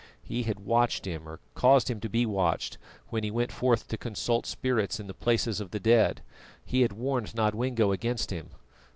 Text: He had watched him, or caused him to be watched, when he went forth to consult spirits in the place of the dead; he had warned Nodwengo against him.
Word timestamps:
He 0.23 0.41
had 0.41 0.61
watched 0.61 1.05
him, 1.05 1.29
or 1.29 1.39
caused 1.53 1.87
him 1.87 1.99
to 1.99 2.09
be 2.09 2.25
watched, 2.25 2.79
when 3.09 3.23
he 3.23 3.29
went 3.29 3.51
forth 3.51 3.87
to 3.89 3.99
consult 3.99 4.47
spirits 4.47 4.99
in 4.99 5.05
the 5.05 5.13
place 5.13 5.45
of 5.45 5.69
the 5.69 5.79
dead; 5.79 6.23
he 6.65 6.81
had 6.81 6.93
warned 6.93 7.35
Nodwengo 7.35 7.91
against 7.91 8.31
him. 8.31 8.49